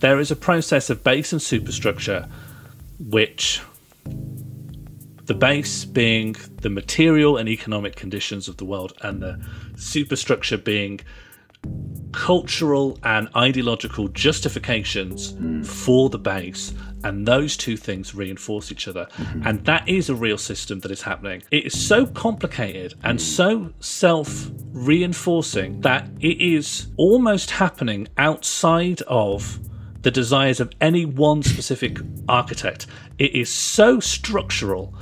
[0.00, 2.28] there is a process of base and superstructure
[2.98, 3.60] which
[5.24, 9.40] the base being the material and economic conditions of the world and the
[9.76, 11.00] superstructure being
[12.12, 15.62] cultural and ideological justifications hmm.
[15.62, 16.72] for the base
[17.04, 19.06] and those two things reinforce each other.
[19.16, 19.46] Mm-hmm.
[19.46, 21.42] And that is a real system that is happening.
[21.50, 23.22] It is so complicated and mm.
[23.22, 29.58] so self reinforcing that it is almost happening outside of
[30.02, 32.86] the desires of any one specific architect.
[33.18, 34.94] It is so structural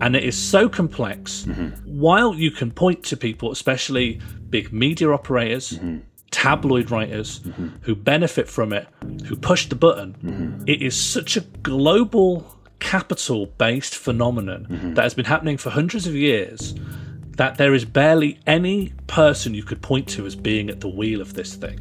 [0.00, 1.42] and it is so complex.
[1.42, 1.98] Mm-hmm.
[2.00, 5.98] While you can point to people, especially big media operators, mm-hmm.
[6.32, 7.68] Tabloid writers, mm-hmm.
[7.82, 8.88] who benefit from it,
[9.26, 10.64] who push the button, mm-hmm.
[10.66, 14.94] it is such a global capital based phenomenon mm-hmm.
[14.94, 16.74] that has been happening for hundreds of years
[17.36, 21.20] that there is barely any person you could point to as being at the wheel
[21.20, 21.78] of this thing.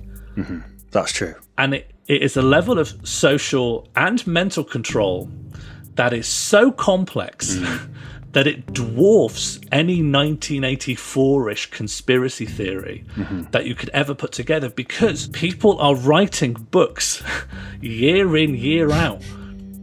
[0.92, 1.36] That's true.
[1.58, 5.30] and it, it is a level of social and mental control
[5.96, 7.58] that is so complex
[8.32, 13.44] that it dwarfs any 1984-ish conspiracy theory mm-hmm.
[13.52, 17.22] that you could ever put together because people are writing books
[17.82, 19.22] year in year out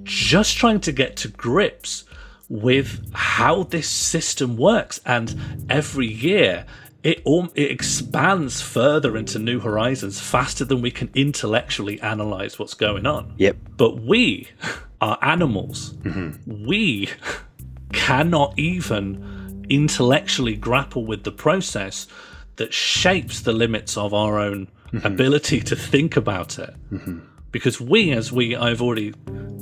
[0.05, 2.05] just trying to get to grips
[2.49, 5.01] with how this system works.
[5.05, 6.65] And every year
[7.03, 13.07] it, it expands further into new horizons faster than we can intellectually analyze what's going
[13.07, 13.35] on.
[13.37, 13.57] Yep.
[13.77, 14.49] but we
[15.01, 15.93] are animals.
[16.03, 16.67] Mm-hmm.
[16.67, 17.11] We
[17.93, 22.07] cannot even intellectually grapple with the process
[22.57, 25.07] that shapes the limits of our own mm-hmm.
[25.07, 27.21] ability to think about it mm-hmm.
[27.51, 29.13] Because we as we i've already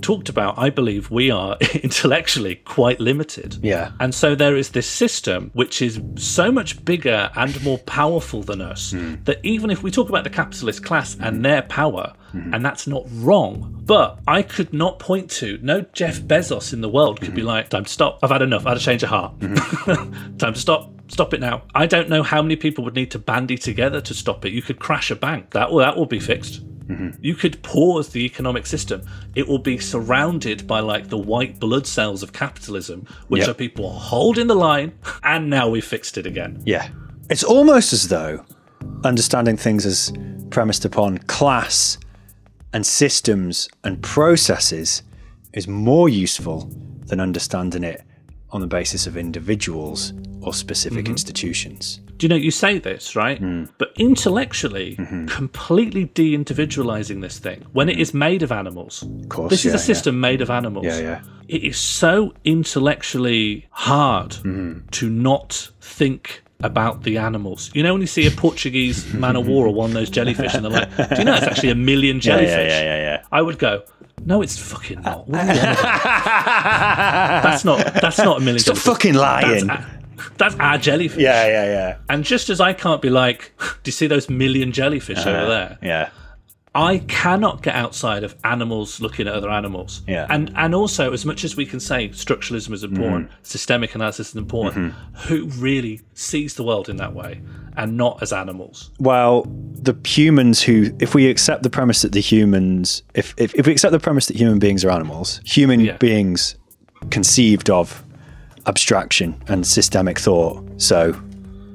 [0.01, 3.93] talked about i believe we are intellectually quite limited Yeah.
[4.01, 8.61] and so there is this system which is so much bigger and more powerful than
[8.61, 9.17] us hmm.
[9.25, 12.53] that even if we talk about the capitalist class and their power, hmm.
[12.53, 16.89] and that's not wrong, but I could not point to, no Jeff Bezos in the
[16.89, 17.49] world could be hmm.
[17.49, 19.41] like, time to stop, I've had enough, I had a change of heart.
[20.39, 20.93] time to stop.
[21.09, 21.63] Stop it now.
[21.73, 24.53] I don't know how many people would need to bandy together to stop it.
[24.53, 25.51] You could crash a bank.
[25.51, 26.63] That will that will be fixed.
[26.89, 27.19] Mm-hmm.
[27.21, 29.03] You could pause the economic system.
[29.35, 33.49] It will be surrounded by like the white blood cells of capitalism, which Yep.
[33.49, 36.63] are people holding the line, and now we fixed it again.
[36.65, 36.89] Yeah.
[37.29, 38.45] It's almost as though
[39.05, 40.13] understanding things as
[40.51, 41.99] premised upon class
[42.73, 45.03] and systems and processes
[45.53, 46.71] is more useful
[47.07, 48.03] than understanding it
[48.51, 51.13] on the basis of individuals or specific mm-hmm.
[51.13, 52.01] institutions.
[52.17, 53.39] Do you know you say this, right?
[53.39, 53.65] Hmm.
[53.79, 55.27] But intellectually, mm-hmm.
[55.27, 58.01] completely de individualizing this thing when it mm-hmm.
[58.03, 59.03] is made of animals.
[59.03, 60.87] Of course, This is a system made of animals.
[60.87, 61.23] Yeah, yeah.
[61.49, 64.89] It is so intellectually hard mm-hmm.
[64.89, 67.71] to not think about the animals.
[67.75, 70.55] You know, when you see a Portuguese man of war or one of those jellyfish,
[70.55, 72.83] and they're like, "Do you know it's actually a million jellyfish?" yeah.
[72.83, 73.23] yeah, yeah, yeah.
[73.31, 73.83] I would go,
[74.25, 75.93] "No, it's fucking not." What are you on about?
[77.43, 77.95] that's not.
[78.01, 78.59] That's not a million.
[78.59, 78.93] Stop jellyfish.
[78.93, 79.67] fucking lying.
[79.67, 79.87] That's,
[80.39, 81.23] that's our jellyfish.
[81.23, 81.97] yeah, yeah, yeah.
[82.09, 85.79] And just as I can't be like, do you see those million jellyfish over there?
[85.83, 86.11] Yeah.
[86.75, 90.03] I cannot get outside of animals looking at other animals.
[90.07, 90.25] Yeah.
[90.25, 90.33] Mm-hmm.
[90.33, 94.37] And and also, as much as we can say structuralism is important, systemic analysis is
[94.37, 94.93] important,
[95.27, 97.41] who really sees the world in that way
[97.79, 98.91] and not as animals?
[99.01, 103.67] Well, the humans who, if we accept the premise that the humans, if, if, if
[103.67, 105.97] we accept the premise that human beings are animals, human Yeah.
[105.97, 106.57] beings
[107.11, 108.03] conceived of
[108.67, 110.63] abstraction and systemic thought.
[110.81, 111.19] So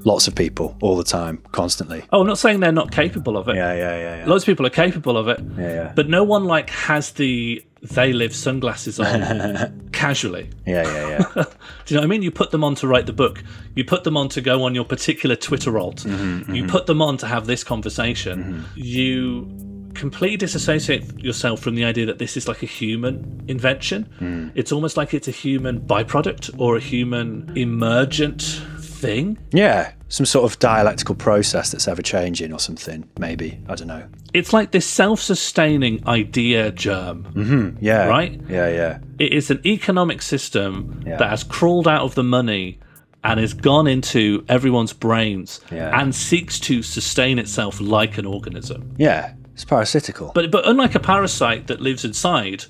[0.03, 2.03] lots of people all the time, constantly.
[2.11, 3.55] Oh, I'm not saying they're not capable of it.
[3.55, 4.25] Yeah, yeah, yeah, yeah.
[4.25, 5.39] Loads of people are capable of it.
[5.57, 5.93] Yeah, yeah.
[5.95, 10.47] But no one like has the they live sunglasses on casually.
[10.67, 11.43] Yeah, yeah, yeah.
[11.43, 11.43] Do
[11.87, 12.21] you know what I mean?
[12.21, 13.43] You put them on to write the book.
[13.73, 15.97] You put them on to go on your particular Twitter alt.
[16.03, 18.65] Mm-hmm, You put them on to have this conversation.
[18.75, 19.47] You
[19.93, 24.09] completely disassociate yourself from the idea that this is like a human invention.
[24.19, 24.51] Mm.
[24.55, 28.41] It's almost like it's a human byproduct or a human emergent
[28.79, 29.37] thing.
[29.51, 33.59] yeah, some sort of dialectical process that's ever changing or something, maybe.
[33.67, 34.03] I don't know.
[34.33, 37.77] It's like this self sustaining idea germ.
[37.81, 38.05] Yeah.
[38.07, 38.39] Right?
[38.47, 38.99] Yeah, yeah.
[39.19, 41.17] It is an economic system Yeah.
[41.17, 42.79] that has crawled out of the money
[43.23, 45.99] and has gone into everyone's brains Yeah.
[45.99, 48.93] and seeks to sustain itself like an organism.
[48.97, 49.33] Yeah.
[49.61, 50.31] It's parasitical.
[50.33, 52.65] But but unlike a parasite that lives inside,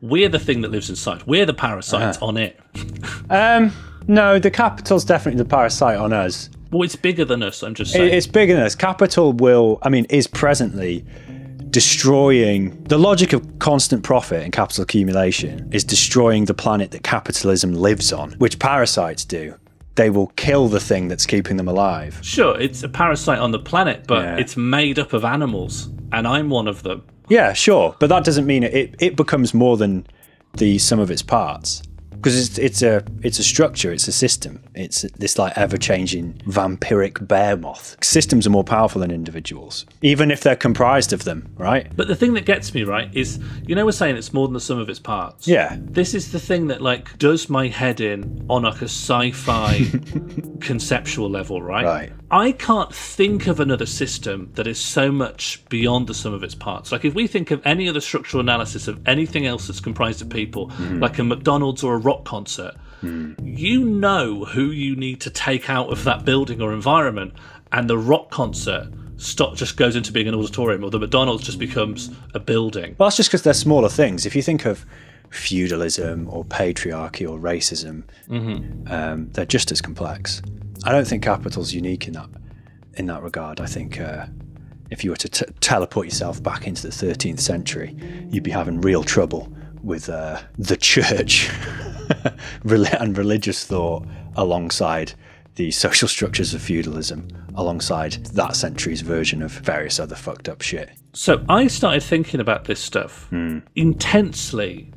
[0.00, 1.24] we're the thing that lives inside.
[1.26, 2.26] We're the parasites Uh-huh.
[2.26, 2.60] on it.
[3.30, 3.72] um,
[4.06, 6.48] no, the capital's definitely the parasite on us.
[6.70, 7.64] Well, it's bigger than us.
[7.64, 8.14] I'm just It- saying.
[8.14, 8.76] It's bigger than us.
[8.76, 11.04] Capital will, I mean, is presently
[11.70, 17.74] destroying the logic of constant profit and capital accumulation is destroying the planet that capitalism
[17.74, 19.54] lives on, which parasites do.
[19.96, 22.18] They will kill the thing that's keeping them alive.
[22.22, 24.36] sure, it's a parasite on the planet, but Yeah.
[24.36, 27.04] it's made up of animals, and I'm one of them.
[27.28, 28.94] Yeah, sure, but that doesn't mean it.
[28.98, 30.06] It, becomes more than
[30.54, 31.82] the sum of its parts
[32.26, 34.62] because it's it's a it's a structure, it's a system.
[34.74, 37.96] It's this like ever changing vampiric bear moth.
[38.02, 41.94] Systems are more powerful than individuals, even if they're comprised of them, right?
[41.94, 44.54] But the thing that gets me right is, you know, we're saying it's more than
[44.54, 45.46] the sum of its parts.
[45.46, 45.76] Yeah.
[45.78, 49.84] This is the thing that like does my head in on like a sci-fi
[50.60, 51.84] conceptual level, right?
[51.84, 52.12] Right.
[52.30, 56.56] I can't think of another system that is so much beyond the sum of its
[56.56, 56.90] parts.
[56.90, 60.28] Like if we think of any other structural analysis of anything else that's comprised of
[60.28, 60.98] people, hmm.
[60.98, 63.34] like a McDonald's or a rock concert, hmm.
[63.40, 67.32] you know who you need to take out of that building or environment,
[67.70, 71.60] and the rock concert stop just goes into being an auditorium, or the McDonald's just
[71.60, 72.96] becomes a building.
[72.98, 74.26] Well, that's just because they're smaller things.
[74.26, 74.84] If you think of
[75.30, 78.92] feudalism or patriarchy or racism, mm-hmm.
[78.92, 80.42] um, they're just as complex.
[80.86, 82.28] I don't think capital's unique in that
[82.94, 83.60] in that regard.
[83.60, 84.26] I think uh,
[84.90, 87.96] if you were to t- teleport yourself back into the 13th century,
[88.30, 91.50] you'd be having real trouble with uh, the church
[92.64, 95.12] and religious thought alongside
[95.56, 100.90] the social structures of feudalism, alongside that century's version of various other fucked up shit.
[101.14, 103.28] So I started thinking about this stuff
[103.74, 104.92] intensely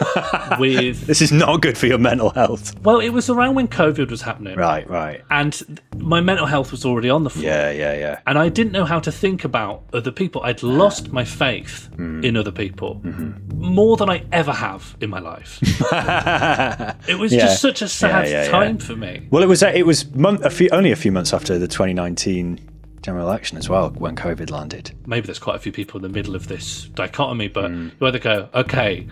[0.58, 2.78] with This is not good for your mental health.
[2.82, 4.56] well, it was around when COVID was happening.
[4.56, 5.22] Right, right.
[5.30, 7.44] And my mental health was already on the floor.
[7.44, 8.20] Yeah, yeah, yeah.
[8.26, 10.42] And I didn't know how to think about other people.
[10.42, 12.24] I'd lost my faith Hmm.
[12.24, 13.62] in other people Mm-hmm.
[13.62, 15.58] more than I ever have in my life.
[17.08, 17.46] it was Yeah.
[17.46, 19.26] just such a sad Yeah, yeah, time for me.
[19.30, 22.58] Well, it was it was month, a few, only a few months after the 2019
[23.02, 24.92] general election as well when COVID landed.
[25.06, 27.88] Maybe there's quite a few people in the middle of this dichotomy, but Hmm.
[28.00, 29.06] you either go, okay,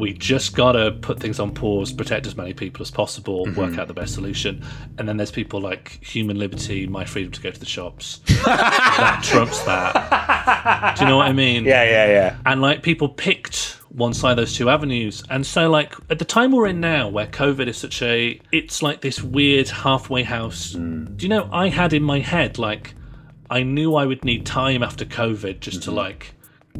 [0.00, 3.60] we just got to put things on pause, protect as many people as possible, Mm-hmm.
[3.60, 4.64] work out the best solution.
[4.98, 8.20] And then there's people like human liberty, my freedom to go to the shops.
[8.44, 10.96] that trumps that.
[10.96, 11.64] Do you know what I mean?
[11.64, 12.36] Yeah, yeah, yeah.
[12.46, 16.24] and like people picked one side of those two avenues and so like at the
[16.24, 20.70] time we're in now where covid is such a it's like this weird halfway house
[20.74, 22.94] do you know i had in my head like
[23.50, 26.32] i knew i would need time after covid just to like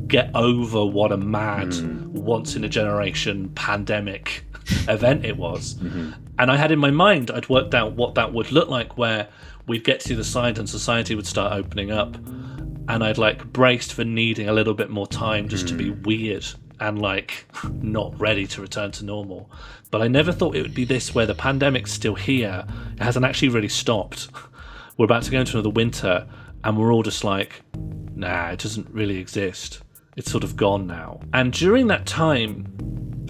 [0.07, 2.13] get over what a mad hmm.
[2.13, 4.45] once in a generation pandemic
[4.89, 6.13] event it was mm-hmm.
[6.39, 9.29] and i had in my mind i'd worked out what that would look like where
[9.67, 12.17] we'd get to the side and society would start opening up
[12.89, 16.03] and I'd like braced for needing a little bit more time just to be hmm.
[16.03, 16.45] weird
[16.81, 17.47] and like
[17.81, 19.49] not ready to return to normal.
[19.93, 22.65] But I never thought it would be this where the pandemic's still here.
[22.95, 24.29] It hasn't actually really stopped.
[24.97, 26.27] We're about to go into another winter
[26.65, 27.63] and we're all just like,
[28.15, 29.83] nah, it doesn't really exist.
[30.17, 31.21] It's sort of gone now.
[31.33, 32.67] And during that time,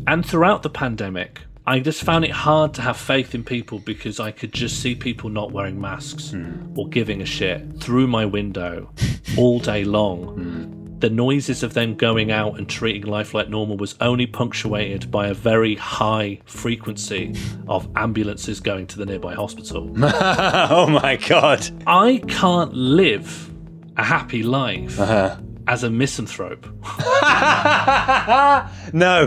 [0.07, 4.18] and throughout the pandemic, I just found it hard to have faith in people because
[4.18, 6.76] I could just see people not wearing masks hmm.
[6.76, 8.91] or giving a shit through my window
[9.37, 10.35] all day long.
[10.35, 10.80] Hmm.
[11.01, 15.28] The noises of them going out and treating life like normal was only punctuated by
[15.28, 17.34] a very high frequency
[17.68, 19.90] of ambulances going to the nearby hospital.
[20.03, 21.66] oh my god.
[21.86, 23.51] I can't live
[23.96, 25.38] a happy life uh-huh.
[25.66, 26.66] as a misanthrope.
[28.92, 29.26] No.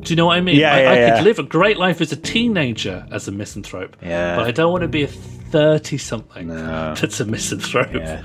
[0.00, 0.56] Do you know what I mean?
[0.56, 1.16] Yeah, I, yeah, I yeah.
[1.16, 3.96] could live a great life as a teenager as a misanthrope.
[4.02, 4.34] Yeah.
[4.34, 5.08] But I don't want to be a
[5.50, 6.48] 30 something
[7.00, 7.92] that's a misanthrope.
[7.94, 8.22] Yeah.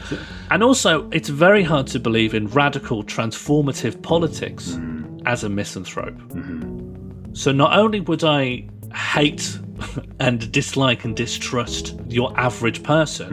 [0.51, 5.21] And also, it's very hard to believe in radical transformative politics Mm.
[5.25, 6.17] as a misanthrope.
[6.29, 7.33] Mm-hmm.
[7.33, 9.57] So not only would I hate
[10.19, 13.29] and dislike and distrust your average person,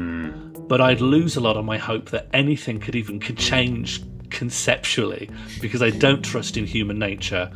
[0.55, 0.68] Mm.
[0.68, 5.28] but I'd lose a lot of my hope that anything could even could change conceptually
[5.61, 7.51] because I don't trust in human nature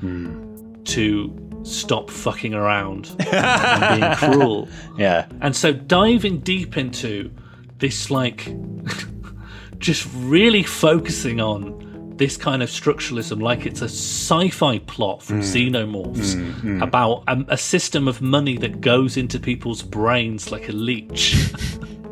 [0.84, 4.68] to stop fucking around and being cruel.
[4.96, 5.26] Yeah.
[5.40, 7.30] And so diving deep into
[7.78, 8.48] this, like,
[9.78, 11.86] just really focusing on
[12.16, 15.70] this kind of structuralism, like it's a sci fi plot from mm.
[15.70, 16.82] Xenomorphs mm, mm.
[16.82, 21.36] about a, a system of money that goes into people's brains like a leech.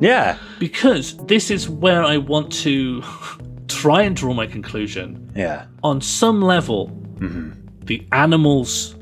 [0.00, 0.38] Yeah.
[0.58, 3.02] because this is where I want to
[3.68, 5.32] try and draw my conclusion.
[5.34, 5.66] Yeah.
[5.84, 7.52] On some level, mm-hmm.
[7.84, 8.93] the animals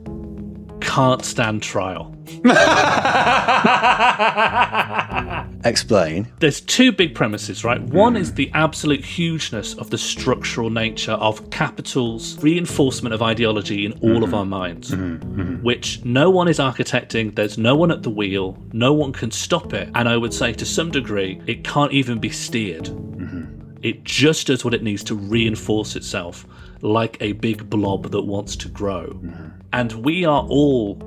[0.93, 2.14] can't stand trial.
[5.64, 6.30] Explain.
[6.40, 7.80] there's two big premises, right?
[7.80, 13.93] One is the absolute hugeness of the structural nature of capital's reinforcement of ideology in
[14.03, 14.34] all of mm-hmm.
[14.34, 15.40] our minds, mm-hmm.
[15.40, 15.62] Mm-hmm.
[15.62, 19.72] which no one is architecting, there's no one at the wheel, no one can stop
[19.72, 19.88] it.
[19.95, 22.90] And I would say to some degree, it can't even be steered.
[23.82, 26.47] It just does what it needs to reinforce itself
[26.82, 29.18] like a big blob that wants to grow.
[29.72, 31.00] And we are all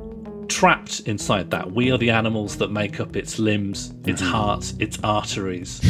[0.48, 1.72] trapped inside that.
[1.72, 4.32] We are the animals that make up its limbs, its mm-hmm.
[4.32, 5.82] heart, its arteries.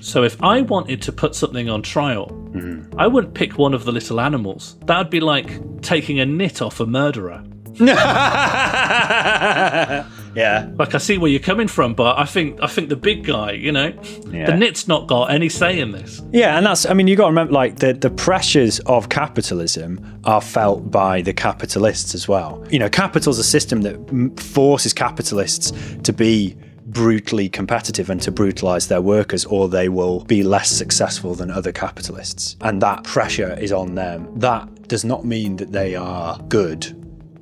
[0.00, 2.98] So if I wanted to put something on trial, mm-hmm.
[2.98, 4.78] I wouldn't pick one of the little animals.
[4.86, 7.42] That would be like taking a nit off a murderer.
[10.36, 10.68] Yeah.
[10.78, 13.52] Like I see where you're coming from, but I think I think the big guy,
[13.52, 13.92] you know,
[14.30, 14.46] Yeah.
[14.46, 16.20] the nit's not got any say in this.
[16.32, 20.20] Yeah, and that's I mean you got to remember like the the pressures of capitalism
[20.24, 22.62] are felt by the capitalists as well.
[22.70, 23.96] You know, capital's a system that
[24.40, 25.72] forces capitalists
[26.02, 26.56] to be
[26.88, 31.72] brutally competitive and to brutalize their workers or they will be less successful than other
[31.72, 32.56] capitalists.
[32.60, 34.28] And that pressure is on them.
[34.38, 36.86] That does not mean that they are good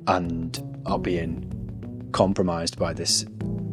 [0.07, 1.51] and are being
[2.15, 3.25] compromised by this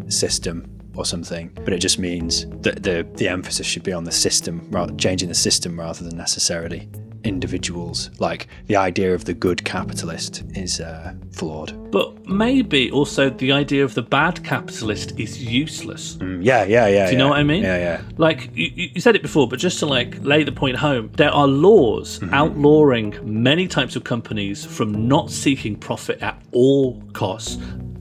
[0.08, 0.66] system
[0.96, 4.66] or something, but it just means that the the emphasis should be on the system,
[4.70, 6.88] rather changing the system rather than necessarily
[7.24, 8.10] individuals.
[8.18, 11.70] Like the idea of the good capitalist is uh, flawed.
[11.92, 16.18] But maybe also the idea of the bad capitalist is useless.
[16.20, 17.06] Yeah, yeah, yeah.
[17.06, 17.62] Do you know what I mean?
[17.62, 18.00] Yeah, yeah.
[18.16, 21.10] Like you, you you said it before, but just to like lay the point home,
[21.16, 27.58] there are laws outlawing many types of companies from not seeking profit at all costs.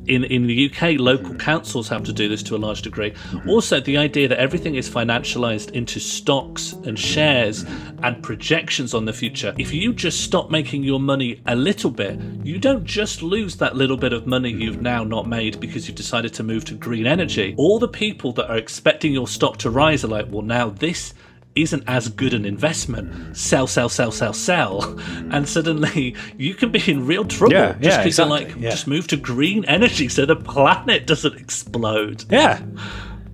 [0.08, 1.38] In, in the UK, local hmm.
[1.38, 3.12] councils have to do this to a large degree.
[3.12, 3.50] Hmm.
[3.50, 6.96] Also, the idea that everything is financialized into stocks and hmm.
[6.96, 7.66] shares
[8.04, 9.54] and projections on the future.
[9.58, 13.76] If you just stop making your money a little bit, you don't just lose that
[13.76, 17.06] little bit of money you've now not made because you've decided to move to green
[17.06, 17.54] energy.
[17.58, 21.14] All the people that are expecting your stock to rise are like, well, now this
[21.56, 23.36] isn't as good an investment.
[23.36, 24.98] Sell, sell, sell, sell, sell.
[25.32, 28.70] And suddenly you can be in real trouble Yeah, just yeah, because you're like, yeah.
[28.70, 32.24] just move to green energy so the planet doesn't explode.
[32.30, 32.62] Yeah.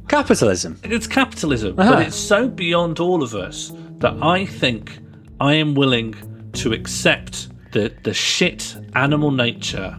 [0.07, 0.79] Capitalism.
[0.83, 1.93] It's capitalism, Uh-huh.
[1.95, 4.97] but it's so beyond all of us that I think
[5.39, 6.15] I am willing
[6.53, 9.97] to accept the, the shit animal nature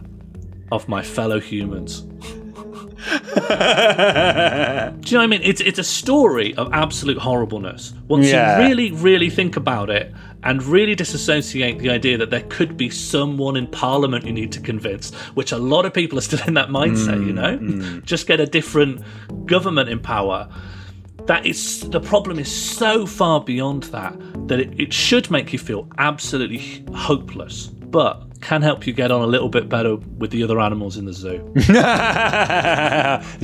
[0.71, 2.05] of my fellow humans.
[3.09, 3.15] Do
[5.09, 5.41] you know what I mean?
[5.43, 7.93] It's it's a story of absolute horribleness.
[8.07, 8.59] Once Yeah.
[8.59, 12.89] you really, really think about it and really disassociate the idea that there could be
[12.89, 16.53] someone in Parliament you need to convince, which a lot of people are still in
[16.55, 17.57] that mindset, you mm, know?
[17.57, 18.03] Mm.
[18.11, 19.01] Just get a different
[19.45, 20.49] government in power.
[21.25, 24.15] That is the problem is so far beyond that
[24.47, 29.21] that it, it should make you feel absolutely hopeless, but can help you get on
[29.21, 31.37] a little bit better with the other animals in the zoo.
[31.55, 31.61] the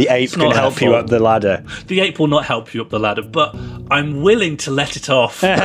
[0.10, 1.64] ape can help you up the ladder.
[1.88, 3.56] The ape will not help you up the ladder, but
[3.91, 5.43] I'm willing to let it off.
[5.43, 5.56] I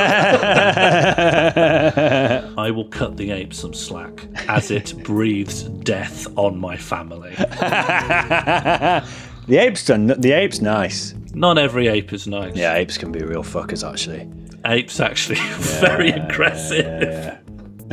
[2.71, 7.35] will cut the ape some slack as it breathes death on my family.
[9.47, 10.07] The ape's done.
[10.07, 11.15] The ape's nice.
[11.33, 12.55] Not every ape is nice.
[12.55, 14.29] Yeah, apes can be real fuckers actually.
[14.63, 15.39] Apes actually
[15.79, 17.40] very aggressive.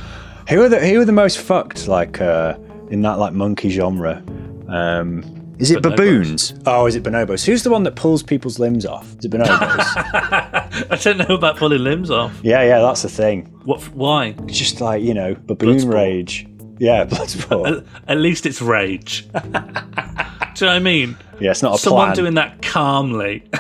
[0.49, 1.87] Who are the Who are the most fucked?
[1.89, 2.57] Like uh,
[2.91, 4.23] in that like monkey genre.
[4.69, 5.23] Um,
[5.59, 5.97] is it Bonobos.
[5.97, 6.55] baboons?
[6.67, 7.45] Oh, is it bonobos?
[7.45, 9.07] Who's the one that pulls people's limbs off?
[9.19, 9.51] Is it bonobos?
[10.91, 12.33] I don't know about pulling limbs off.
[12.43, 13.45] yeah, yeah, that's the thing.
[13.65, 13.83] What?
[13.95, 14.35] Why?
[14.49, 15.93] It's just like you know, baboon Bloodsport.
[15.95, 16.47] rage.
[16.79, 17.87] Yeah, bloodsport.
[18.09, 19.29] At least it's rage.
[19.33, 21.17] Do you know what I mean?
[21.41, 22.17] Yeah, it's not a Someone plan.
[22.17, 23.43] doing that calmly.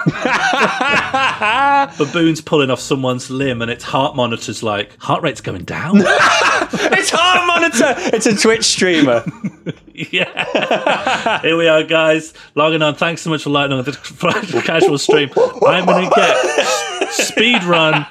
[1.99, 5.97] Baboon's pulling off someone's limb and its heart monitor's like, heart rate's going down.
[5.97, 7.95] it's heart monitor.
[8.14, 9.24] It's a Twitch streamer.
[9.95, 11.41] yeah.
[11.41, 12.35] Here we are, guys.
[12.55, 12.95] Logging on.
[12.97, 15.31] Thanks so much for lighting on the casual stream.
[15.66, 18.06] I'm going to get speed run.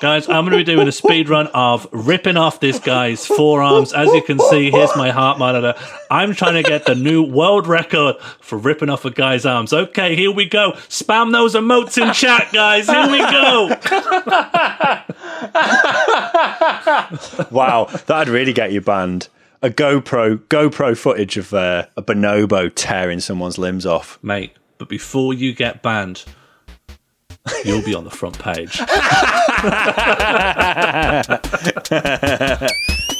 [0.00, 3.92] guys, I'm going to be doing a speed run of ripping off this guy's forearms.
[3.92, 5.74] As you can see, here's my heart monitor.
[6.10, 9.72] I'm trying to get the new world record for ripping off a guy's arms.
[9.72, 10.72] Okay, here we go.
[10.88, 12.88] Spam those emotes in chat, guys.
[12.88, 13.76] Here we go.
[17.50, 19.28] Wow, that'd really get you banned.
[19.62, 24.18] A GoPro GoPro footage of uh, a bonobo tearing someone's limbs off.
[24.22, 26.24] Mate, but before you get banned,
[27.64, 28.78] you'll be on the front page.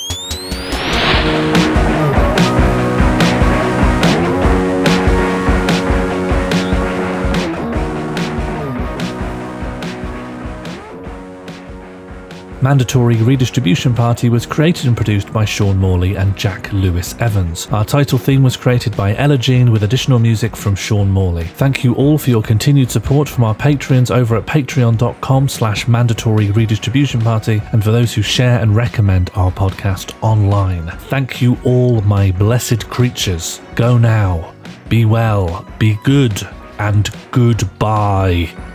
[12.62, 17.66] Mandatory Redistribution Party was created and produced by Sean Morley and Jack Lewis Evans.
[17.72, 21.44] Our title theme was created by Ella Jean with additional music from Sean Morley.
[21.44, 26.52] Thank you all for your continued support from our Patreons over at patreon.com slash mandatory
[26.52, 30.86] redistribution party and for those who share and recommend our podcast online.
[31.08, 33.60] Thank you all, my blessed creatures.
[33.74, 34.54] Go now.
[34.88, 36.46] Be well, be good,
[36.78, 38.71] and goodbye.